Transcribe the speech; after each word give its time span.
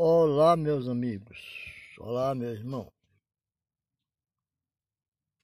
Olá, 0.00 0.56
meus 0.56 0.86
amigos. 0.86 1.40
Olá, 1.98 2.32
meu 2.32 2.50
irmão. 2.50 2.88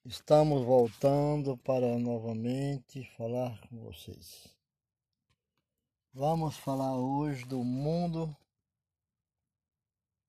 Estamos 0.05 0.65
voltando 0.65 1.57
para 1.59 1.99
novamente 1.99 3.03
falar 3.17 3.61
com 3.63 3.81
vocês. 3.81 4.47
Vamos 6.13 6.57
falar 6.57 6.97
hoje 6.97 7.45
do 7.47 7.65
mundo 7.65 8.33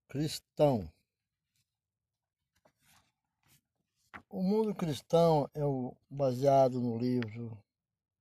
cristão. 0.08 0.92
O 4.28 4.42
mundo 4.42 4.74
cristão 4.74 5.48
é 5.54 5.62
baseado 6.10 6.82
no 6.82 6.98
livro 6.98 7.56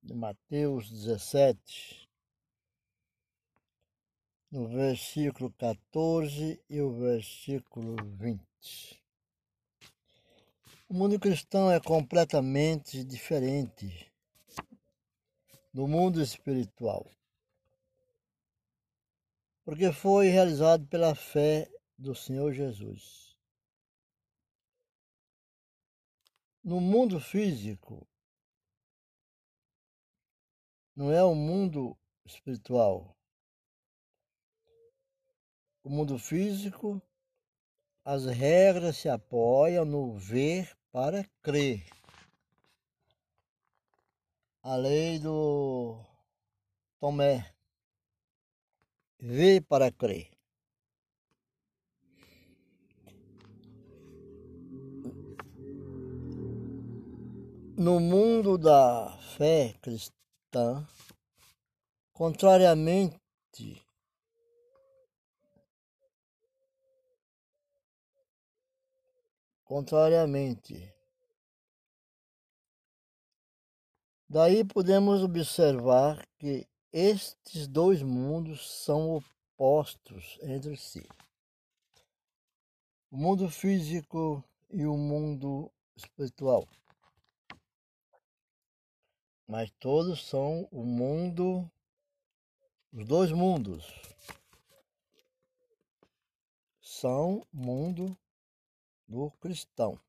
de 0.02 0.12
Mateus 0.12 0.91
17, 0.91 2.04
no 4.55 4.68
versículo 4.68 5.50
14 5.55 6.62
e 6.70 6.80
o 6.80 6.92
versículo 6.92 7.97
20. 8.16 9.02
O 10.88 10.95
mundo 10.95 11.19
cristão 11.19 11.73
é 11.73 11.80
completamente 11.80 13.02
diferente 13.02 14.12
do 15.73 15.88
mundo 15.88 16.23
espiritual, 16.23 17.05
porque 19.64 19.92
foi 19.92 20.28
realizado 20.28 20.86
pela 20.86 21.16
fé 21.16 21.69
do 21.98 22.14
Senhor 22.14 22.52
Jesus. 22.52 23.36
No 26.62 26.80
mundo 26.80 27.19
físico, 27.19 28.06
não 30.95 31.11
é 31.11 31.25
o 31.25 31.34
mundo 31.34 31.98
espiritual. 32.25 33.13
O 35.84 35.91
mundo 35.91 36.19
físico, 36.19 37.01
as 38.02 38.25
regras 38.25 38.97
se 38.97 39.06
apoiam 39.06 39.84
no 39.84 40.17
ver 40.17 40.75
para 40.91 41.22
crer. 41.42 41.84
A 44.62 44.77
lei 44.77 45.19
do 45.19 46.03
Tomé. 46.98 47.55
Ver 49.19 49.61
para 49.61 49.92
crer. 49.92 50.31
No 57.77 58.01
mundo 58.01 58.56
da 58.56 59.19
fé 59.36 59.75
cristã, 59.83 60.89
contrariamente 62.14 63.83
contrariamente. 69.75 70.94
Daí 74.28 74.64
podemos 74.64 75.20
observar 75.20 76.25
que 76.39 76.64
estes 76.92 77.67
dois 77.67 78.00
mundos 78.00 78.70
são 78.84 79.20
opostos 79.56 80.39
entre 80.42 80.77
si. 80.77 81.05
O 83.11 83.17
mundo 83.17 83.50
físico 83.50 84.45
e 84.70 84.86
o 84.86 84.97
mundo 84.97 85.69
espiritual. 85.97 86.69
Mas 89.48 89.72
todos 89.80 90.25
são 90.25 90.69
o 90.70 90.84
mundo, 90.84 91.69
os 92.92 93.05
dois 93.05 93.33
mundos. 93.33 93.84
São 96.80 97.45
mundo 97.52 98.17
do 99.08 99.30
cristão. 99.41 100.00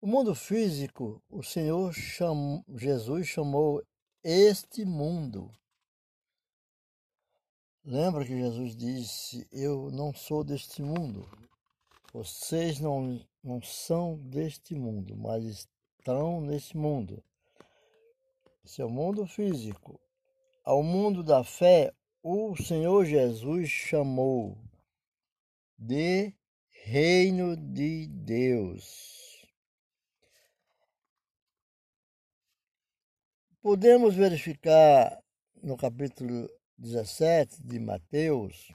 O 0.00 0.06
mundo 0.06 0.34
físico, 0.34 1.22
o 1.28 1.42
Senhor 1.42 1.92
chamou, 1.92 2.64
Jesus 2.68 3.28
chamou 3.28 3.82
este 4.24 4.84
mundo. 4.84 5.52
Lembra 7.84 8.24
que 8.24 8.38
Jesus 8.38 8.74
disse: 8.74 9.46
Eu 9.52 9.90
não 9.90 10.14
sou 10.14 10.42
deste 10.42 10.82
mundo. 10.82 11.28
Vocês 12.12 12.80
não, 12.80 13.20
não 13.42 13.60
são 13.62 14.16
deste 14.16 14.74
mundo, 14.74 15.16
mas 15.16 15.68
estão 15.98 16.40
nesse 16.40 16.76
mundo. 16.76 17.22
Esse 18.64 18.80
é 18.80 18.84
o 18.84 18.90
mundo 18.90 19.26
físico. 19.26 20.00
Ao 20.64 20.82
mundo 20.82 21.22
da 21.22 21.44
fé, 21.44 21.92
o 22.22 22.56
Senhor 22.56 23.04
Jesus 23.04 23.68
chamou 23.68 24.56
de 25.80 26.34
reino 26.84 27.56
de 27.56 28.06
Deus. 28.06 29.42
Podemos 33.62 34.14
verificar 34.14 35.24
no 35.62 35.78
capítulo 35.78 36.50
17 36.76 37.62
de 37.62 37.80
Mateus 37.80 38.74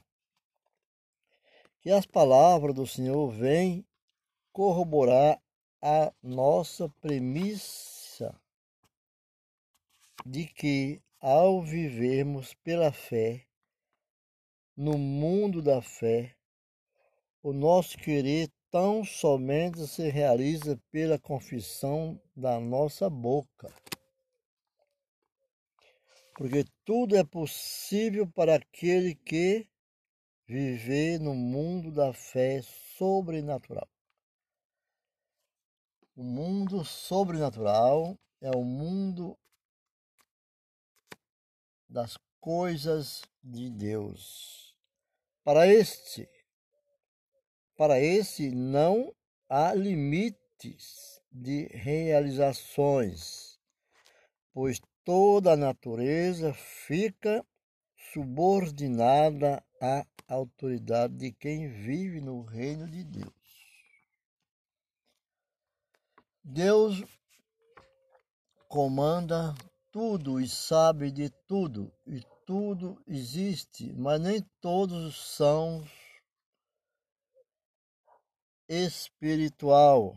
que 1.80 1.92
as 1.92 2.04
palavras 2.04 2.74
do 2.74 2.84
Senhor 2.84 3.30
vêm 3.30 3.86
corroborar 4.52 5.40
a 5.80 6.12
nossa 6.20 6.88
premissa 7.00 8.34
de 10.24 10.44
que, 10.44 11.00
ao 11.20 11.62
vivermos 11.62 12.52
pela 12.54 12.90
fé, 12.90 13.46
no 14.76 14.98
mundo 14.98 15.62
da 15.62 15.80
fé, 15.80 16.36
o 17.46 17.52
nosso 17.52 17.96
querer 17.96 18.50
tão 18.72 19.04
somente 19.04 19.86
se 19.86 20.08
realiza 20.08 20.76
pela 20.90 21.16
confissão 21.16 22.20
da 22.34 22.58
nossa 22.58 23.08
boca. 23.08 23.72
Porque 26.34 26.64
tudo 26.84 27.16
é 27.16 27.22
possível 27.22 28.28
para 28.32 28.56
aquele 28.56 29.14
que 29.14 29.64
viver 30.44 31.20
no 31.20 31.36
mundo 31.36 31.92
da 31.92 32.12
fé 32.12 32.62
sobrenatural. 32.98 33.88
O 36.16 36.24
mundo 36.24 36.84
sobrenatural 36.84 38.18
é 38.40 38.50
o 38.50 38.64
mundo 38.64 39.38
das 41.88 42.18
coisas 42.40 43.22
de 43.40 43.70
Deus. 43.70 44.74
Para 45.44 45.68
este, 45.68 46.28
para 47.76 48.00
esse 48.00 48.50
não 48.50 49.14
há 49.48 49.74
limites 49.74 51.20
de 51.30 51.66
realizações, 51.66 53.58
pois 54.52 54.80
toda 55.04 55.52
a 55.52 55.56
natureza 55.56 56.54
fica 56.54 57.44
subordinada 58.12 59.62
à 59.80 60.06
autoridade 60.26 61.14
de 61.14 61.32
quem 61.32 61.68
vive 61.68 62.20
no 62.20 62.42
reino 62.42 62.88
de 62.88 63.04
Deus. 63.04 63.32
Deus 66.42 67.04
comanda 68.68 69.54
tudo 69.92 70.40
e 70.40 70.48
sabe 70.48 71.10
de 71.10 71.28
tudo, 71.46 71.92
e 72.06 72.22
tudo 72.46 73.02
existe, 73.06 73.92
mas 73.92 74.20
nem 74.20 74.40
todos 74.60 75.36
são 75.36 75.84
espiritual. 78.68 80.16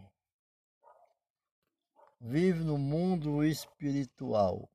Vive 2.19 2.63
no 2.63 2.77
mundo 2.77 3.43
espiritual. 3.43 4.69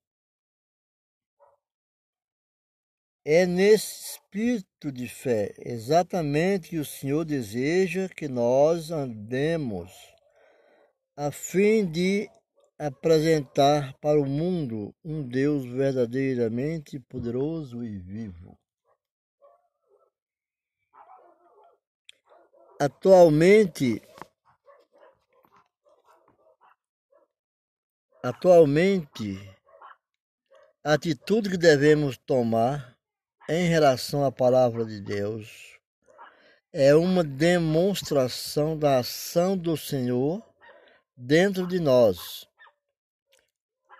É 3.24 3.46
nesse 3.46 4.12
espírito 4.12 4.92
de 4.92 5.08
fé 5.08 5.54
exatamente 5.58 6.70
que 6.70 6.78
o 6.78 6.84
Senhor 6.84 7.24
deseja 7.24 8.08
que 8.08 8.28
nós 8.28 8.90
andemos, 8.90 9.90
a 11.16 11.30
fim 11.30 11.90
de 11.90 12.28
apresentar 12.78 13.94
para 13.98 14.20
o 14.20 14.26
mundo 14.26 14.94
um 15.02 15.26
Deus 15.26 15.64
verdadeiramente 15.64 16.98
poderoso 16.98 17.82
e 17.84 17.98
vivo. 17.98 18.58
Atualmente, 22.84 24.02
atualmente, 28.22 29.40
a 30.84 30.92
atitude 30.92 31.48
que 31.48 31.56
devemos 31.56 32.18
tomar 32.18 32.94
em 33.48 33.66
relação 33.68 34.22
à 34.22 34.30
palavra 34.30 34.84
de 34.84 35.00
Deus 35.00 35.80
é 36.74 36.94
uma 36.94 37.24
demonstração 37.24 38.78
da 38.78 38.98
ação 38.98 39.56
do 39.56 39.78
Senhor 39.78 40.46
dentro 41.16 41.66
de 41.66 41.80
nós. 41.80 42.46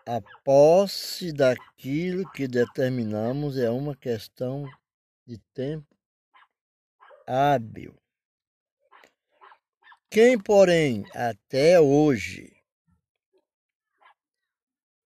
A 0.05 0.21
posse 0.45 1.33
daquilo 1.33 2.31
que 2.33 2.47
determinamos 2.47 3.57
é 3.57 3.71
uma 3.71 3.97
questão 3.97 4.69
de 5.27 5.39
tempo 5.55 5.97
hábil. 7.27 8.04
Quem, 10.11 10.39
porém, 10.39 11.05
até 11.13 11.81
hoje, 11.81 12.57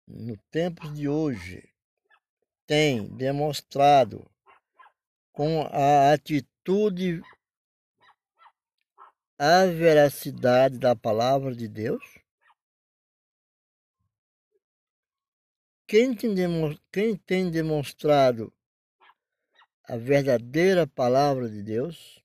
no 0.06 0.36
tempo 0.50 0.88
de 0.92 1.08
hoje, 1.08 1.68
tem 2.66 3.08
demonstrado 3.16 4.30
com 5.32 5.62
a 5.62 6.12
atitude 6.12 7.20
a 9.38 9.66
veracidade 9.66 10.78
da 10.78 10.94
palavra 10.94 11.52
de 11.52 11.66
Deus? 11.66 12.22
Quem 15.88 16.14
tem, 16.14 17.50
demonstrado 17.50 18.52
a 19.84 19.96
verdadeira 19.96 20.86
palavra 20.86 21.50
de 21.50 21.62
Deus? 21.62 22.21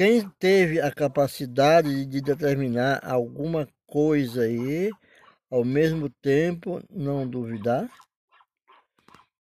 Quem 0.00 0.26
teve 0.38 0.80
a 0.80 0.90
capacidade 0.90 2.06
de 2.06 2.22
determinar 2.22 3.04
alguma 3.04 3.68
coisa 3.86 4.50
e, 4.50 4.90
ao 5.50 5.62
mesmo 5.62 6.08
tempo, 6.08 6.82
não 6.88 7.28
duvidar? 7.28 7.86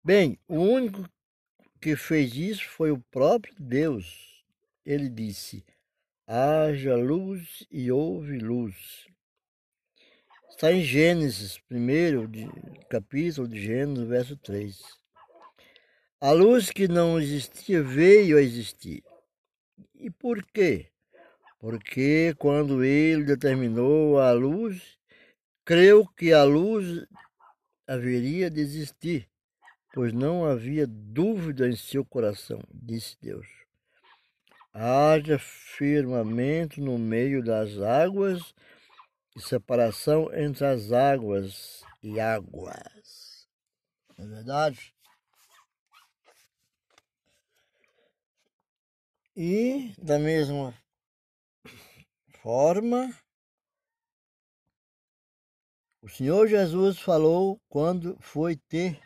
Bem, 0.03 0.37
o 0.49 0.57
único 0.57 1.09
que 1.81 1.95
fez 1.95 2.35
isso 2.35 2.69
foi 2.71 2.91
o 2.91 2.99
próprio 3.09 3.55
Deus. 3.57 4.43
Ele 4.85 5.09
disse: 5.09 5.65
haja 6.27 6.97
luz 6.97 7.65
e 7.71 7.93
houve 7.93 8.41
luz. 8.41 9.07
Está 10.51 10.73
em 10.73 10.83
Gênesis, 10.83 11.61
primeiro 11.69 12.27
de, 12.27 12.49
capítulo 12.91 13.47
de 13.47 13.63
Gênesis, 13.63 14.09
verso 14.09 14.37
3. 14.37 14.83
A 16.21 16.33
luz 16.33 16.69
que 16.69 16.89
não 16.89 17.21
existia 17.21 17.81
veio 17.81 18.37
a 18.37 18.43
existir. 18.43 19.05
E 19.99 20.11
por 20.11 20.43
quê? 20.43 20.91
Porque 21.59 22.35
quando 22.39 22.85
ele 22.85 23.25
determinou 23.25 24.19
a 24.19 24.33
luz, 24.33 24.99
creu 25.65 26.07
que 26.07 26.33
a 26.33 26.45
luz 26.45 27.07
haveria 27.87 28.49
de 28.49 28.61
existir 28.61 29.29
pois 29.99 30.13
não 30.13 30.45
havia 30.45 30.87
dúvida 30.87 31.69
em 31.69 31.75
seu 31.75 32.05
coração, 32.05 32.61
disse 32.73 33.17
Deus. 33.21 33.49
Haja 34.73 35.39
firmamento 35.41 36.81
no 36.81 36.97
meio 36.97 37.43
das 37.43 37.81
águas 37.81 38.55
e 39.35 39.41
separação 39.41 40.33
entre 40.33 40.65
as 40.67 40.93
águas 40.93 41.83
e 42.01 42.21
águas. 42.21 43.49
Não 44.17 44.27
é 44.27 44.29
verdade? 44.29 44.95
E 49.41 49.95
da 50.03 50.19
mesma 50.19 50.75
forma, 52.43 53.09
o 56.03 56.09
Senhor 56.09 56.49
Jesus 56.49 56.99
falou 56.99 57.61
quando 57.69 58.21
foi 58.21 58.57
ter 58.57 59.01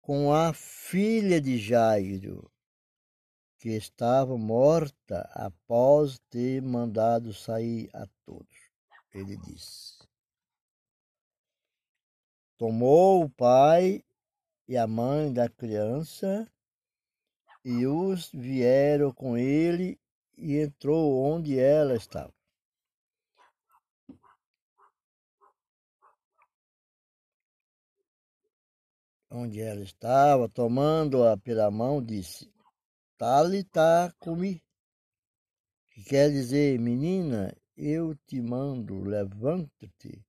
com 0.00 0.32
a 0.32 0.52
filha 0.52 1.40
de 1.40 1.58
Jairo, 1.58 2.50
que 3.56 3.68
estava 3.68 4.36
morta 4.36 5.20
após 5.32 6.18
ter 6.28 6.60
mandado 6.60 7.32
sair 7.32 7.88
a 7.94 8.04
todos. 8.24 8.68
Ele 9.14 9.36
disse: 9.36 9.96
Tomou 12.58 13.22
o 13.22 13.30
pai 13.30 14.04
e 14.66 14.76
a 14.76 14.88
mãe 14.88 15.32
da 15.32 15.48
criança 15.48 16.52
e 17.70 17.86
os 17.86 18.30
vieram 18.32 19.12
com 19.12 19.36
ele 19.36 20.00
e 20.38 20.56
entrou 20.56 21.22
onde 21.22 21.58
ela 21.58 21.94
estava. 21.94 22.32
onde 29.30 29.60
ela 29.60 29.82
estava, 29.82 30.48
tomando-a 30.48 31.36
pela 31.36 31.70
mão, 31.70 32.02
disse: 32.02 32.50
Talita 33.18 34.14
comi, 34.18 34.62
que 35.92 36.04
quer 36.04 36.30
dizer, 36.30 36.78
menina, 36.78 37.54
eu 37.76 38.14
te 38.26 38.40
mando, 38.40 39.04
levanta-te. 39.04 40.24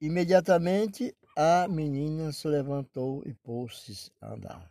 Imediatamente 0.00 1.14
a 1.36 1.68
menina 1.68 2.32
se 2.32 2.48
levantou 2.48 3.22
e 3.26 3.34
pôs-se 3.34 4.10
a 4.18 4.32
andar. 4.32 4.69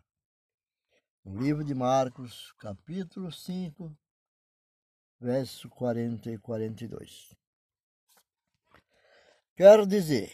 No 1.29 1.43
livro 1.43 1.63
de 1.63 1.75
Marcos, 1.75 2.51
capítulo 2.53 3.31
5, 3.31 3.95
verso 5.19 5.69
40 5.69 6.31
e 6.31 6.39
42. 6.39 7.35
Quero 9.55 9.85
dizer, 9.85 10.33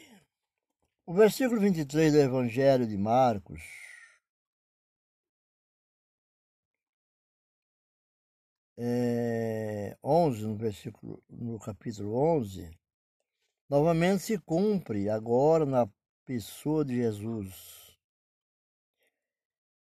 o 1.06 1.14
versículo 1.14 1.60
23 1.60 2.14
do 2.14 2.20
Evangelho 2.20 2.88
de 2.88 2.98
Marcos 2.98 3.62
é, 8.78 9.98
11, 10.02 10.48
no 10.48 10.56
versículo, 10.56 11.22
no 11.30 11.60
capítulo 11.60 12.16
11, 12.16 12.72
novamente 13.68 14.24
se 14.24 14.40
cumpre 14.40 15.10
agora 15.10 15.66
na 15.66 15.90
pessoa 16.26 16.86
de 16.86 16.96
Jesus. 16.96 18.00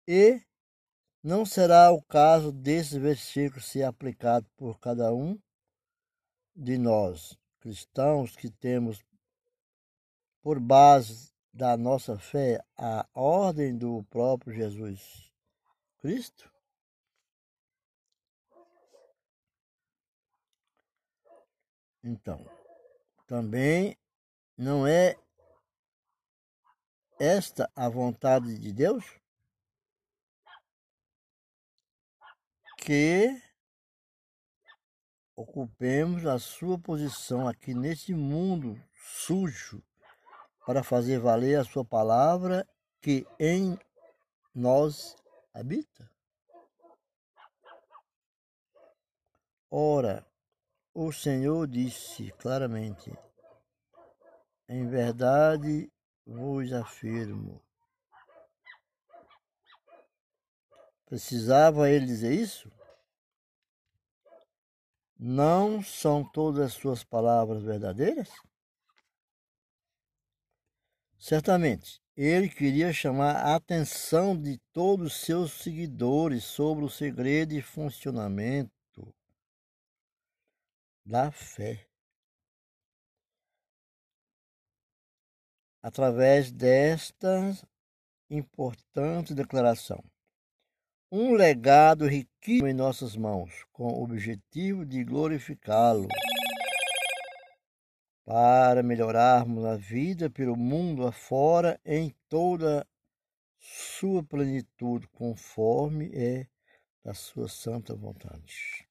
E 0.08 0.48
não 1.22 1.46
será 1.46 1.92
o 1.92 2.02
caso 2.02 2.52
desse 2.52 2.98
versículo 2.98 3.62
ser 3.62 3.84
aplicado 3.84 4.50
por 4.56 4.80
cada 4.80 5.14
um 5.14 5.38
de 6.56 6.78
nós, 6.78 7.38
cristãos 7.60 8.36
que 8.36 8.50
temos 8.50 9.04
por 10.42 10.60
base 10.60 11.34
da 11.54 11.76
nossa 11.76 12.18
fé 12.18 12.64
a 12.78 13.08
ordem 13.14 13.78
do 13.78 14.04
próprio 14.06 14.54
Jesus 14.54 15.32
Cristo? 16.00 16.50
Então, 22.02 22.40
também 23.28 23.98
não 24.58 24.88
é 24.88 25.18
esta 27.20 27.70
a 27.76 27.90
vontade 27.90 28.58
de 28.58 28.72
Deus? 28.72 29.19
Que 32.82 33.40
ocupemos 35.36 36.26
a 36.26 36.40
sua 36.40 36.80
posição 36.80 37.48
aqui 37.48 37.74
nesse 37.74 38.14
mundo 38.14 38.82
sujo 38.94 39.84
para 40.66 40.84
fazer 40.84 41.20
valer 41.20 41.60
a 41.60 41.64
sua 41.64 41.86
palavra 41.86 42.68
que 43.02 43.28
em 43.40 43.78
nós 44.56 45.16
habita? 45.54 46.10
Ora, 49.70 50.26
o 50.94 51.12
Senhor 51.12 51.68
disse 51.68 52.32
claramente: 52.40 53.12
Em 54.68 54.88
verdade 54.88 55.92
vos 56.26 56.74
afirmo. 56.74 57.62
Precisava 61.10 61.90
ele 61.90 62.06
dizer 62.06 62.32
isso? 62.32 62.72
Não 65.18 65.82
são 65.82 66.24
todas 66.24 66.68
as 66.68 66.74
suas 66.74 67.04
palavras 67.04 67.64
verdadeiras? 67.64 68.30
Certamente, 71.18 72.00
ele 72.16 72.48
queria 72.48 72.94
chamar 72.94 73.38
a 73.38 73.56
atenção 73.56 74.40
de 74.40 74.60
todos 74.72 75.08
os 75.08 75.22
seus 75.22 75.52
seguidores 75.54 76.44
sobre 76.44 76.86
o 76.86 76.90
segredo 76.90 77.54
e 77.54 77.62
funcionamento 77.62 78.72
da 81.04 81.32
fé. 81.32 81.88
Através 85.82 86.52
desta 86.52 87.58
importante 88.30 89.34
declaração. 89.34 90.04
Um 91.12 91.34
legado 91.34 92.06
riquíssimo 92.06 92.68
em 92.68 92.74
nossas 92.74 93.16
mãos, 93.16 93.66
com 93.74 93.88
o 93.88 94.04
objetivo 94.04 94.86
de 94.86 95.04
glorificá-lo 95.04 96.08
para 98.24 98.84
melhorarmos 98.84 99.66
a 99.66 99.76
vida 99.76 100.30
pelo 100.30 100.56
mundo 100.56 101.08
afora 101.08 101.82
em 101.84 102.16
toda 102.30 102.86
sua 103.58 104.24
plenitude, 104.24 105.08
conforme 105.08 106.12
é 106.14 106.46
da 107.04 107.16
sua 107.16 107.48
santa 107.48 107.96
vontade. 107.96 108.88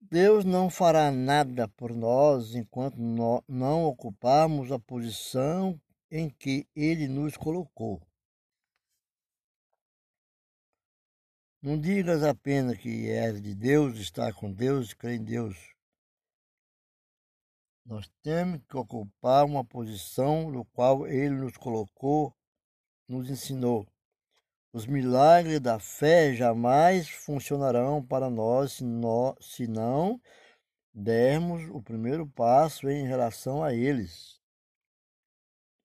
Deus 0.00 0.42
não 0.42 0.70
fará 0.70 1.10
nada 1.10 1.68
por 1.68 1.94
nós 1.94 2.54
enquanto 2.54 2.96
não 3.46 3.84
ocuparmos 3.84 4.72
a 4.72 4.78
posição 4.78 5.78
em 6.10 6.30
que 6.30 6.66
Ele 6.74 7.06
nos 7.06 7.36
colocou. 7.36 8.00
Não 11.60 11.76
digas 11.76 12.22
apenas 12.22 12.78
que 12.78 13.10
és 13.10 13.42
de 13.42 13.52
Deus, 13.52 13.98
está 13.98 14.32
com 14.32 14.52
Deus, 14.52 14.94
crê 14.94 15.16
em 15.16 15.24
Deus. 15.24 15.56
Nós 17.84 18.08
temos 18.22 18.60
que 18.68 18.76
ocupar 18.76 19.44
uma 19.44 19.64
posição 19.64 20.50
no 20.50 20.64
qual 20.66 21.06
Ele 21.06 21.34
nos 21.34 21.56
colocou, 21.56 22.32
nos 23.08 23.28
ensinou. 23.28 23.88
Os 24.72 24.86
milagres 24.86 25.58
da 25.58 25.80
fé 25.80 26.32
jamais 26.32 27.08
funcionarão 27.08 28.04
para 28.06 28.30
nós 28.30 28.74
se, 28.74 28.84
nós, 28.84 29.34
se 29.40 29.66
não 29.66 30.20
dermos 30.94 31.68
o 31.70 31.82
primeiro 31.82 32.24
passo 32.28 32.88
em 32.88 33.04
relação 33.04 33.64
a 33.64 33.74
eles. 33.74 34.38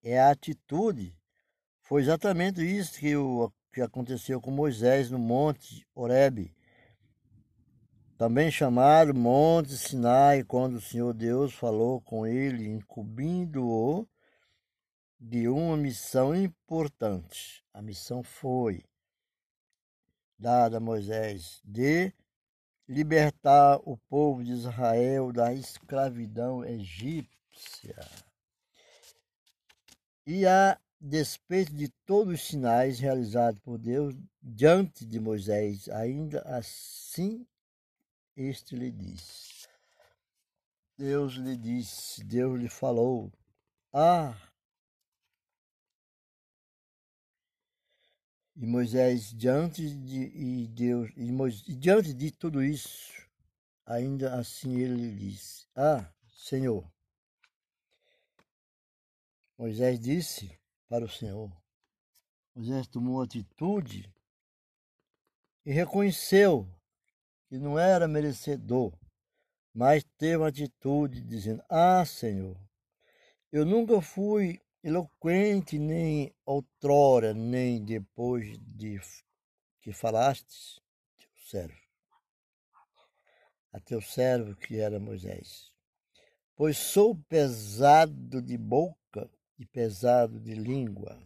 É 0.04 0.20
a 0.20 0.30
atitude. 0.30 1.18
Foi 1.82 2.02
exatamente 2.02 2.60
isso 2.60 2.98
que, 3.00 3.16
o, 3.16 3.50
que 3.74 3.82
aconteceu 3.82 4.40
com 4.40 4.52
Moisés 4.52 5.10
no 5.10 5.18
Monte 5.18 5.84
Horebe, 5.96 6.54
também 8.16 8.48
chamado 8.48 9.12
Monte 9.12 9.76
Sinai, 9.76 10.44
quando 10.44 10.76
o 10.76 10.80
Senhor 10.80 11.12
Deus 11.12 11.52
falou 11.52 12.00
com 12.00 12.24
ele, 12.24 12.68
incumbindo-o 12.68 14.06
de 15.18 15.48
uma 15.48 15.76
missão 15.76 16.32
importante. 16.32 17.64
A 17.74 17.82
missão 17.82 18.22
foi 18.22 18.84
dada 20.38 20.76
a 20.76 20.80
Moisés 20.80 21.60
de 21.64 22.12
libertar 22.88 23.80
o 23.82 23.96
povo 23.96 24.44
de 24.44 24.52
Israel 24.52 25.32
da 25.32 25.52
escravidão 25.52 26.64
egípcia. 26.64 27.96
E 30.24 30.46
a 30.46 30.78
despeito 31.04 31.74
de 31.74 31.88
todos 32.06 32.34
os 32.34 32.46
sinais 32.46 32.98
realizados 32.98 33.60
por 33.60 33.78
Deus 33.78 34.14
diante 34.42 35.04
de 35.04 35.20
Moisés, 35.20 35.88
ainda 35.90 36.40
assim 36.42 37.46
este 38.34 38.74
lhe 38.74 38.90
disse. 38.90 39.68
Deus 40.96 41.34
lhe 41.34 41.56
disse, 41.56 42.24
Deus 42.24 42.58
lhe 42.58 42.68
falou: 42.68 43.30
Ah, 43.92 44.34
E 48.56 48.66
Moisés, 48.66 49.34
diante 49.34 49.82
de 49.82 50.26
e 50.26 50.68
Deus, 50.68 51.10
e, 51.16 51.32
Moisés, 51.32 51.64
diante 51.76 52.14
de 52.14 52.30
tudo 52.30 52.62
isso, 52.62 53.12
ainda 53.84 54.38
assim 54.38 54.76
ele 54.76 55.10
disse: 55.12 55.66
Ah, 55.74 56.08
Senhor. 56.28 56.88
Moisés 59.58 59.98
disse 59.98 60.56
para 60.88 61.04
o 61.04 61.08
Senhor. 61.08 61.50
Moisés 62.54 62.86
tomou 62.86 63.20
atitude 63.20 64.12
e 65.64 65.72
reconheceu 65.72 66.68
que 67.48 67.58
não 67.58 67.78
era 67.78 68.06
merecedor, 68.06 68.96
mas 69.72 70.04
teve 70.18 70.36
uma 70.36 70.48
atitude 70.48 71.20
dizendo: 71.22 71.62
Ah, 71.68 72.04
Senhor, 72.04 72.56
eu 73.50 73.64
nunca 73.64 74.00
fui 74.00 74.60
eloquente 74.82 75.78
nem 75.78 76.34
outrora, 76.44 77.32
nem 77.32 77.84
depois 77.84 78.58
de 78.58 79.00
que 79.80 79.92
falastes, 79.92 80.80
teu 81.16 81.30
servo, 81.46 81.80
a 83.72 83.80
teu 83.80 84.00
servo 84.00 84.54
que 84.54 84.78
era 84.78 85.00
Moisés. 85.00 85.72
Pois 86.54 86.78
sou 86.78 87.16
pesado 87.28 88.40
de 88.40 88.56
boca 88.56 89.03
e 89.58 89.66
pesado 89.66 90.40
de 90.40 90.54
língua. 90.54 91.22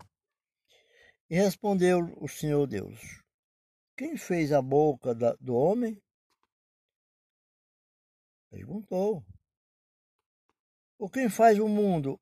E 1.31 1.37
respondeu 1.37 2.01
o 2.17 2.29
Senhor 2.29 2.67
Deus: 2.67 2.99
Quem 3.97 4.17
fez 4.17 4.53
a 4.53 4.63
boca 4.63 5.15
do 5.15 5.55
homem? 5.55 6.01
Perguntou. 8.51 9.25
Ou 10.99 11.09
quem 11.09 11.29
faz 11.29 11.59
o 11.59 11.69
mundo? 11.69 12.19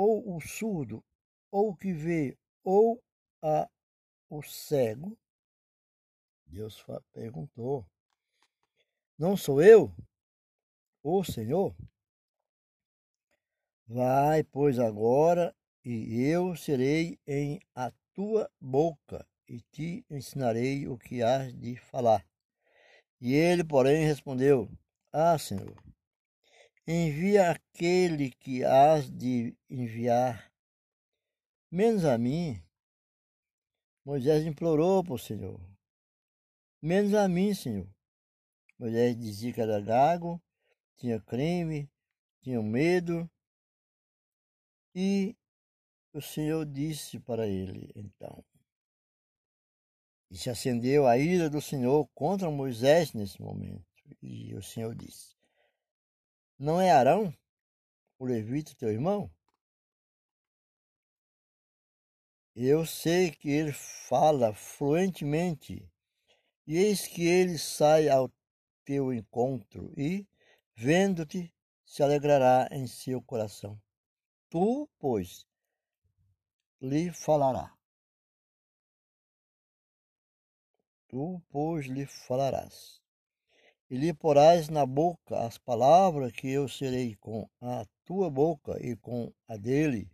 ou 0.00 0.36
o 0.36 0.40
surdo, 0.40 1.04
ou 1.50 1.70
o 1.70 1.76
que 1.76 1.92
vê, 1.92 2.34
ou 2.64 3.02
a, 3.42 3.68
o 4.30 4.42
cego? 4.42 5.18
Deus 6.46 6.82
perguntou: 7.12 7.86
Não 9.18 9.36
sou 9.36 9.62
eu, 9.62 9.94
o 11.02 11.22
Senhor? 11.22 11.76
Vai, 13.92 14.44
pois, 14.44 14.78
agora, 14.78 15.52
e 15.84 16.22
eu 16.22 16.54
serei 16.54 17.18
em 17.26 17.58
a 17.74 17.90
tua 18.14 18.48
boca, 18.60 19.26
e 19.48 19.60
te 19.72 20.06
ensinarei 20.08 20.86
o 20.86 20.96
que 20.96 21.24
has 21.24 21.52
de 21.52 21.74
falar. 21.74 22.24
E 23.20 23.34
ele, 23.34 23.64
porém, 23.64 24.06
respondeu: 24.06 24.70
Ah, 25.12 25.36
Senhor, 25.36 25.74
Envia 26.86 27.50
aquele 27.50 28.30
que 28.30 28.62
has 28.62 29.10
de 29.10 29.56
enviar, 29.68 30.52
menos 31.68 32.04
a 32.04 32.16
mim. 32.16 32.62
Moisés 34.04 34.46
implorou 34.46 35.02
para 35.02 35.14
o 35.14 35.18
Senhor, 35.18 35.60
menos 36.80 37.12
a 37.12 37.26
mim, 37.26 37.52
Senhor. 37.54 37.88
Moisés 38.78 39.16
dizia 39.16 39.52
que 39.52 39.60
era 39.60 39.80
gago, 39.80 40.40
tinha 40.96 41.20
crime, 41.20 41.90
tinha 42.40 42.62
medo, 42.62 43.28
e 44.94 45.36
o 46.12 46.20
Senhor 46.20 46.64
disse 46.66 47.18
para 47.20 47.46
ele, 47.46 47.90
então, 47.94 48.44
e 50.30 50.36
se 50.36 50.48
acendeu 50.48 51.06
a 51.06 51.18
ira 51.18 51.50
do 51.50 51.60
Senhor 51.60 52.08
contra 52.14 52.50
Moisés 52.50 53.12
nesse 53.12 53.40
momento. 53.42 53.84
E 54.22 54.54
o 54.54 54.62
Senhor 54.62 54.94
disse: 54.94 55.34
não 56.62 56.78
é 56.78 56.90
Arão, 56.90 57.34
o 58.18 58.26
levita, 58.26 58.74
teu 58.74 58.90
irmão? 58.90 59.30
Eu 62.54 62.84
sei 62.84 63.30
que 63.30 63.48
ele 63.48 63.72
fala 63.72 64.52
fluentemente, 64.52 65.90
e 66.66 66.76
eis 66.76 67.06
que 67.06 67.26
ele 67.26 67.56
sai 67.56 68.10
ao 68.10 68.30
teu 68.84 69.10
encontro 69.10 69.90
e, 69.96 70.28
vendo-te, 70.74 71.50
se 71.82 72.02
alegrará 72.02 72.68
em 72.70 72.86
seu 72.86 73.22
coração. 73.22 73.80
Tu, 74.50 74.88
pois, 74.98 75.46
lhe 76.82 77.12
falará. 77.12 77.72
Tu, 81.08 81.40
pois, 81.50 81.86
lhe 81.86 82.04
falarás. 82.04 83.00
E 83.88 83.96
lhe 83.96 84.12
porás 84.12 84.68
na 84.68 84.84
boca 84.84 85.46
as 85.46 85.56
palavras 85.56 86.32
que 86.32 86.48
eu 86.48 86.68
serei 86.68 87.14
com 87.14 87.48
a 87.60 87.86
tua 88.04 88.28
boca 88.28 88.76
e 88.84 88.96
com 88.96 89.32
a 89.46 89.56
dele, 89.56 90.10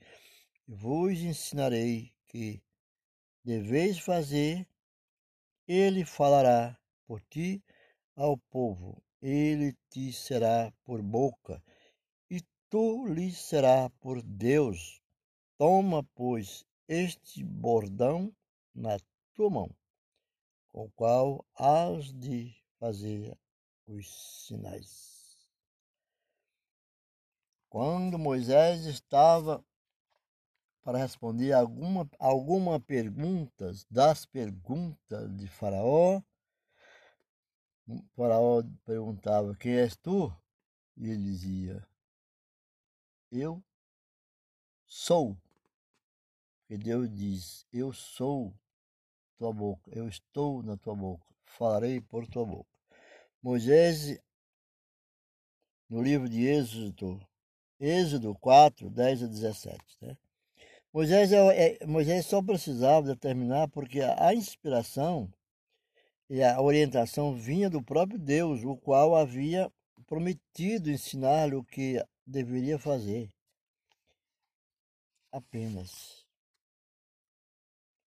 e 0.69 0.75
vos 0.75 1.19
ensinarei 1.19 2.12
que 2.26 2.62
deveis 3.43 3.99
fazer, 3.99 4.69
ele 5.66 6.05
falará 6.05 6.78
por 7.07 7.23
ti 7.23 7.64
ao 8.14 8.37
povo, 8.37 9.02
ele 9.23 9.75
te 9.88 10.12
será 10.12 10.71
por 10.85 11.00
boca, 11.00 11.62
tu 12.70 13.06
lhe 13.06 13.32
será 13.32 13.90
por 14.00 14.23
Deus. 14.23 15.00
Toma, 15.58 16.02
pois, 16.14 16.64
este 16.88 17.42
bordão 17.42 18.35
na 18.75 18.99
tua 19.35 19.50
mão, 19.50 19.70
com 20.68 20.85
o 20.85 20.90
qual 20.90 21.44
has 21.54 22.12
de 22.12 22.54
fazer 22.78 23.37
os 23.87 24.46
sinais. 24.46 25.16
Quando 27.68 28.18
Moisés 28.18 28.85
estava 28.87 29.64
para 30.82 30.99
responder 30.99 31.52
alguma, 31.52 32.08
alguma 32.18 32.78
perguntas 32.78 33.85
das 33.90 34.25
perguntas 34.25 35.37
de 35.37 35.49
Faraó, 35.49 36.23
Faraó 38.14 38.62
perguntava: 38.85 39.56
Quem 39.56 39.73
és 39.73 39.96
tu? 39.96 40.32
E 40.96 41.11
ele 41.11 41.23
dizia: 41.23 41.87
Eu 43.37 43.62
sou. 44.87 45.37
Porque 46.61 46.83
Deus 46.83 47.11
diz: 47.14 47.66
Eu 47.73 47.93
sou 47.93 48.55
tua 49.37 49.52
boca, 49.52 49.90
eu 49.95 50.09
estou 50.09 50.62
na 50.62 50.76
tua 50.76 50.95
boca, 50.95 51.25
falarei 51.45 52.00
por 52.00 52.26
tua 52.26 52.45
boca. 52.45 52.71
Moisés, 53.43 54.19
no 55.88 56.02
livro 56.02 56.28
de 56.28 56.47
Êxodo, 56.47 57.21
Êxodo 57.78 58.35
4, 58.37 58.88
10 58.90 59.23
a 59.23 59.26
17. 59.26 59.78
Né? 60.00 60.16
Moisés, 60.93 61.31
é, 61.31 61.76
é, 61.83 61.87
Moisés 61.87 62.25
só 62.25 62.43
precisava 62.43 63.07
determinar 63.07 63.69
porque 63.69 64.00
a, 64.00 64.28
a 64.28 64.35
inspiração 64.35 65.31
E 66.28 66.43
a 66.43 66.61
orientação 66.61 67.35
vinha 67.35 67.69
do 67.69 67.83
próprio 67.83 68.19
Deus, 68.19 68.64
o 68.64 68.76
qual 68.76 69.14
havia 69.14 69.71
prometido 70.07 70.90
ensinar-lhe 70.90 71.55
o 71.55 71.62
que 71.62 72.02
deveria 72.26 72.78
fazer. 72.78 73.33
Apenas. 75.30 76.26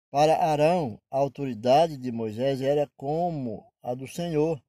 Para 0.10 0.38
Arão, 0.38 1.02
a 1.12 1.18
autoridade 1.18 1.98
de 1.98 2.12
Moisés 2.12 2.62
era 2.62 2.88
como 2.96 3.72
a 3.84 3.94
do 3.94 4.08
Senhor, 4.08 4.62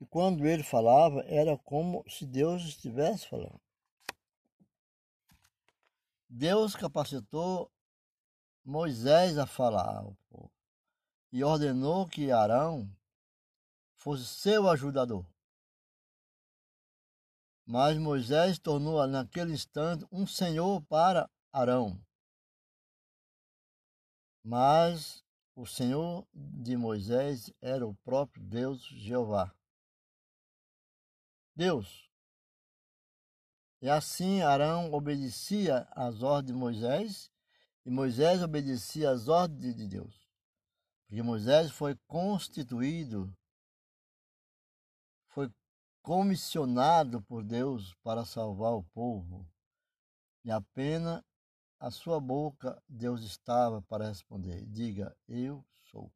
e 0.00 0.06
quando 0.06 0.46
ele 0.46 0.62
falava, 0.62 1.22
era 1.26 1.56
como 1.58 2.02
se 2.08 2.26
Deus 2.26 2.62
estivesse 2.62 3.28
falando. 3.28 3.60
Deus 6.28 6.74
capacitou 6.74 7.70
Moisés 8.64 9.36
a 9.36 9.46
falar 9.46 9.98
ao 9.98 10.16
povo 10.28 10.50
e 11.32 11.44
ordenou 11.44 12.08
que 12.08 12.30
Arão 12.30 12.90
fosse 13.94 14.24
seu 14.26 14.68
ajudador. 14.68 15.24
Mas 17.66 17.98
Moisés 17.98 18.58
tornou 18.58 19.06
naquele 19.06 19.52
instante 19.52 20.04
um 20.10 20.26
senhor 20.26 20.82
para 20.82 21.30
Arão. 21.52 22.00
Mas 24.42 25.24
o 25.54 25.66
Senhor 25.66 26.26
de 26.32 26.76
Moisés 26.76 27.52
era 27.60 27.86
o 27.86 27.94
próprio 27.96 28.42
Deus 28.42 28.82
Jeová. 28.82 29.54
Deus. 31.54 32.08
E 33.82 33.88
assim 33.88 34.40
Arão 34.40 34.92
obedecia 34.92 35.86
às 35.90 36.22
ordens 36.22 36.54
de 36.54 36.58
Moisés 36.58 37.30
e 37.84 37.90
Moisés 37.90 38.42
obedecia 38.42 39.10
às 39.10 39.28
ordens 39.28 39.74
de 39.74 39.86
Deus. 39.86 40.28
Porque 41.06 41.22
Moisés 41.22 41.70
foi 41.70 41.96
constituído, 42.06 43.34
foi 45.28 45.52
comissionado 46.02 47.22
por 47.22 47.42
Deus 47.42 47.94
para 48.02 48.24
salvar 48.24 48.72
o 48.72 48.82
povo. 48.82 49.46
E 50.44 50.50
apenas 50.50 51.22
a 51.78 51.90
sua 51.90 52.20
boca 52.20 52.82
Deus 52.88 53.22
estava 53.22 53.82
para 53.82 54.08
responder: 54.08 54.64
Diga, 54.66 55.16
eu 55.28 55.64
sou. 55.90 56.12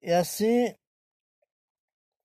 E 0.00 0.12
assim, 0.12 0.74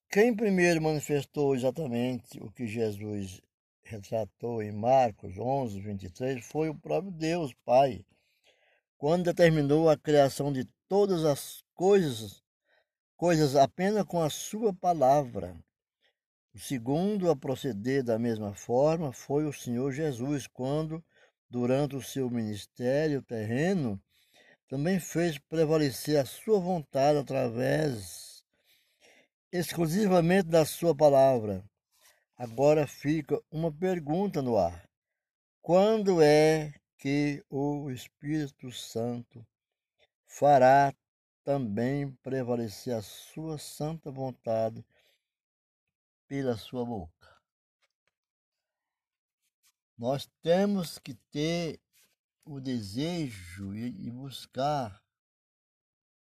quem 0.09 0.35
primeiro 0.35 0.81
manifestou 0.81 1.55
exatamente 1.55 2.39
o 2.39 2.51
que 2.51 2.67
Jesus 2.67 3.41
retratou 3.83 4.61
em 4.61 4.71
Marcos 4.71 5.37
11, 5.37 5.79
23, 5.81 6.45
foi 6.45 6.69
o 6.69 6.79
próprio 6.79 7.11
Deus, 7.11 7.53
Pai, 7.65 8.05
quando 8.97 9.25
determinou 9.25 9.89
a 9.89 9.97
criação 9.97 10.53
de 10.53 10.65
todas 10.87 11.25
as 11.25 11.63
coisas, 11.73 12.42
coisas 13.23 13.55
apenas 13.55 14.03
com 14.03 14.21
a 14.21 14.29
sua 14.29 14.73
palavra. 14.73 15.57
O 16.53 16.59
segundo 16.59 17.31
a 17.31 17.35
proceder 17.37 18.03
da 18.03 18.19
mesma 18.19 18.53
forma 18.53 19.13
foi 19.13 19.45
o 19.45 19.53
Senhor 19.53 19.93
Jesus, 19.93 20.45
quando, 20.45 21.01
durante 21.49 21.95
o 21.95 22.01
seu 22.01 22.29
ministério 22.29 23.21
terreno, 23.21 23.97
também 24.67 24.99
fez 24.99 25.37
prevalecer 25.37 26.19
a 26.19 26.25
sua 26.25 26.59
vontade 26.59 27.17
através 27.17 28.43
exclusivamente 29.53 30.49
da 30.49 30.65
sua 30.65 30.93
palavra. 30.93 31.63
Agora 32.37 32.85
fica 32.85 33.41
uma 33.49 33.71
pergunta 33.71 34.41
no 34.41 34.57
ar: 34.57 34.85
quando 35.61 36.21
é 36.21 36.73
que 36.97 37.41
o 37.49 37.89
Espírito 37.89 38.69
Santo 38.69 39.47
fará 40.27 40.93
também 41.43 42.11
prevalecer 42.23 42.95
a 42.95 43.01
sua 43.01 43.57
santa 43.57 44.09
vontade 44.09 44.85
pela 46.27 46.57
sua 46.57 46.85
boca? 46.85 47.41
Nós 49.97 50.29
temos 50.41 50.97
que 50.97 51.13
ter 51.31 51.79
o 52.45 52.59
desejo 52.59 53.73
e 53.75 54.09
buscar 54.09 55.01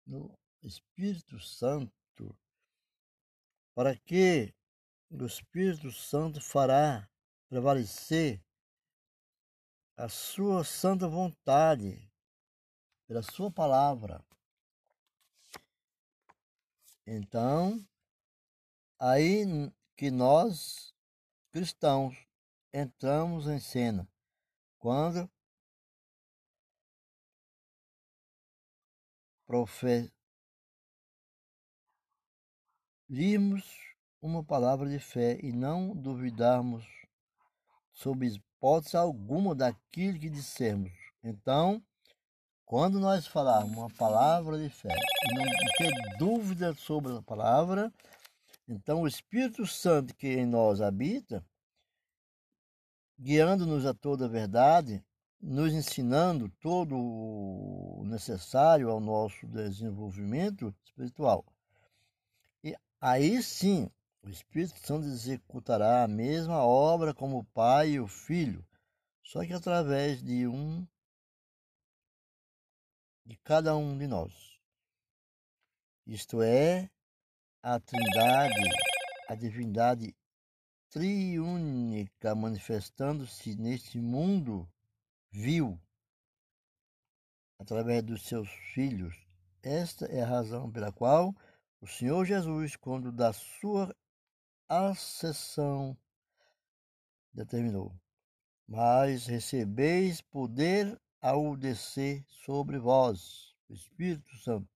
no 0.07 0.37
Espírito 0.63 1.41
Santo 1.41 2.37
para 3.75 3.97
que 3.97 4.55
o 5.11 5.25
Espírito 5.25 5.91
Santo 5.91 6.41
fará 6.41 7.09
prevalecer 7.49 8.43
a 9.97 10.09
sua 10.09 10.65
santa 10.65 11.09
vontade 11.09 12.11
pela 13.07 13.23
sua 13.23 13.51
palavra. 13.51 14.25
Então, 17.15 17.87
aí 18.99 19.45
que 19.99 20.11
nós 20.11 20.95
cristãos 21.53 22.17
entramos 22.73 23.47
em 23.49 23.61
cena 23.61 24.09
quando 24.79 25.31
proferimos 29.47 30.11
uma 34.23 34.43
palavra 34.43 34.89
de 34.89 34.99
fé 34.99 35.39
e 35.43 35.53
não 35.53 35.95
duvidarmos 35.95 36.83
sob 37.93 38.27
hipótese 38.27 38.97
alguma 38.97 39.55
daquilo 39.55 40.19
que 40.19 40.31
dissemos. 40.31 40.91
Então, 41.23 41.85
quando 42.73 42.99
nós 42.99 43.27
falarmos 43.27 43.77
uma 43.77 43.91
palavra 43.91 44.59
de 44.59 44.71
fé 44.71 44.89
e 44.89 45.35
não 45.35 45.45
ter 45.77 46.17
dúvida 46.17 46.73
sobre 46.73 47.15
a 47.15 47.21
palavra, 47.21 47.93
então 48.67 49.03
o 49.03 49.07
Espírito 49.07 49.67
Santo 49.67 50.15
que 50.15 50.27
em 50.29 50.47
nós 50.47 50.81
habita, 50.81 51.45
guiando-nos 53.21 53.85
a 53.85 53.93
toda 53.93 54.25
a 54.25 54.29
verdade, 54.29 55.05
nos 55.39 55.75
ensinando 55.75 56.49
todo 56.63 56.97
o 56.97 58.05
necessário 58.07 58.89
ao 58.89 59.01
nosso 59.01 59.47
desenvolvimento 59.47 60.75
espiritual. 60.83 61.45
E 62.65 62.75
aí 62.99 63.43
sim, 63.43 63.91
o 64.23 64.31
Espírito 64.31 64.79
Santo 64.79 65.07
executará 65.09 66.05
a 66.05 66.09
mesma 66.09 66.65
obra 66.65 67.13
como 67.13 67.41
o 67.41 67.45
Pai 67.45 67.91
e 67.91 68.01
o 68.01 68.09
Filho, 68.09 68.65
só 69.23 69.45
que 69.45 69.53
através 69.53 70.23
de 70.23 70.47
um 70.47 70.87
de 73.25 73.37
cada 73.39 73.77
um 73.77 73.97
de 73.97 74.07
nós. 74.07 74.61
Isto 76.07 76.43
é, 76.43 76.91
a 77.63 77.79
Trindade, 77.79 78.69
a 79.29 79.35
divindade 79.35 80.15
triúnica 80.91 82.35
manifestando-se 82.35 83.55
neste 83.55 83.99
mundo 83.99 84.69
vil 85.31 85.81
através 87.59 88.03
dos 88.03 88.23
seus 88.27 88.51
filhos. 88.75 89.17
Esta 89.63 90.07
é 90.07 90.23
a 90.23 90.27
razão 90.27 90.71
pela 90.71 90.93
qual 90.93 91.35
o 91.81 91.87
Senhor 91.87 92.25
Jesus, 92.25 92.77
quando 92.77 93.13
da 93.13 93.33
sua 93.33 93.95
ascensão 94.69 95.97
determinou. 97.33 97.95
Mas 98.67 99.27
recebeis 99.27 100.21
poder 100.21 101.01
ao 101.23 101.57
descer 101.57 102.23
sobre 102.29 102.79
vós 102.79 103.55
Espírito 103.71 104.37
Santo, 104.37 104.69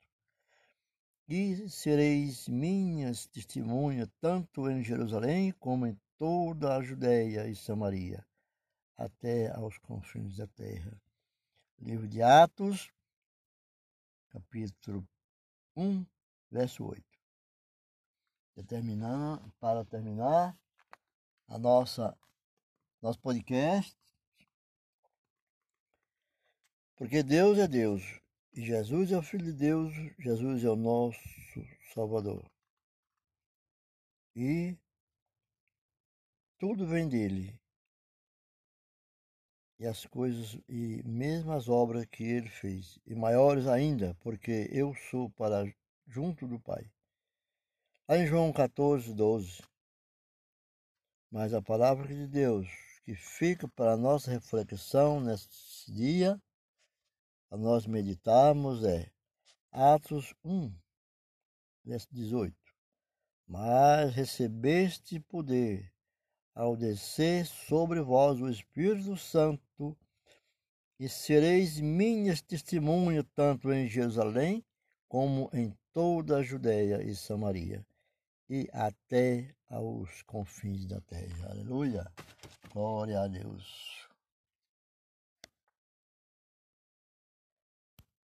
e 1.28 1.68
sereis 1.68 2.48
minhas 2.48 3.26
testemunhas 3.26 4.08
tanto 4.20 4.70
em 4.70 4.82
Jerusalém 4.82 5.52
como 5.60 5.86
em 5.86 6.00
toda 6.16 6.76
a 6.76 6.82
Judéia 6.82 7.46
e 7.46 7.54
Samaria, 7.54 8.24
até 8.96 9.54
aos 9.54 9.76
confins 9.76 10.36
da 10.36 10.46
terra. 10.46 10.98
Livro 11.78 12.08
de 12.08 12.22
Atos, 12.22 12.90
capítulo 14.30 15.06
1, 15.76 16.06
verso 16.50 16.84
8 16.86 17.16
determinando 18.56 19.52
para 19.60 19.84
terminar 19.84 20.58
a 21.46 21.58
nossa 21.58 22.16
nosso 23.02 23.20
podcast. 23.20 23.94
Porque 26.96 27.22
Deus 27.22 27.58
é 27.58 27.68
Deus 27.68 28.02
e 28.54 28.64
Jesus 28.64 29.12
é 29.12 29.18
o 29.18 29.22
Filho 29.22 29.44
de 29.44 29.52
Deus, 29.52 29.92
Jesus 30.18 30.64
é 30.64 30.70
o 30.70 30.76
nosso 30.76 31.20
Salvador. 31.92 32.50
E 34.34 34.74
tudo 36.58 36.86
vem 36.86 37.06
dele. 37.06 37.60
E 39.78 39.86
as 39.86 40.06
coisas 40.06 40.58
e 40.66 41.02
mesmo 41.04 41.52
as 41.52 41.68
obras 41.68 42.06
que 42.06 42.24
ele 42.24 42.48
fez, 42.48 42.98
e 43.06 43.14
maiores 43.14 43.66
ainda, 43.66 44.14
porque 44.20 44.70
eu 44.72 44.94
sou 45.10 45.28
para 45.30 45.70
junto 46.06 46.46
do 46.46 46.58
Pai. 46.58 46.90
Lá 48.08 48.16
em 48.16 48.26
João 48.26 48.50
14, 48.54 49.12
12. 49.12 49.62
Mas 51.30 51.52
a 51.52 51.60
palavra 51.60 52.08
de 52.08 52.26
Deus 52.26 52.66
que 53.04 53.14
fica 53.14 53.68
para 53.68 53.92
a 53.92 53.96
nossa 53.96 54.30
reflexão 54.30 55.20
nesse 55.20 55.92
dia, 55.92 56.40
a 57.50 57.56
nós 57.56 57.86
meditarmos 57.86 58.84
é: 58.84 59.10
Atos 59.70 60.34
1, 60.44 60.72
verso 61.84 62.08
18. 62.12 62.54
Mas 63.46 64.14
recebeste 64.14 65.20
poder 65.20 65.92
ao 66.54 66.76
descer 66.76 67.46
sobre 67.46 68.00
vós 68.00 68.40
o 68.40 68.48
Espírito 68.48 69.16
Santo, 69.16 69.96
e 70.98 71.08
sereis 71.08 71.78
minhas 71.78 72.40
testemunhas 72.40 73.24
tanto 73.34 73.70
em 73.72 73.86
Jerusalém 73.86 74.64
como 75.08 75.50
em 75.52 75.76
toda 75.92 76.38
a 76.38 76.42
Judéia 76.42 77.02
e 77.02 77.14
Samaria 77.14 77.86
e 78.48 78.68
até 78.72 79.54
aos 79.68 80.22
confins 80.22 80.86
da 80.86 81.00
terra. 81.00 81.50
Aleluia. 81.50 82.10
Glória 82.72 83.20
a 83.20 83.28
Deus. 83.28 84.05